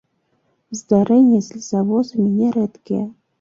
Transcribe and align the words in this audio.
Здарэнні 0.79 1.41
з 1.49 1.59
лесавозамі 1.59 2.27
нярэдкія. 2.41 3.05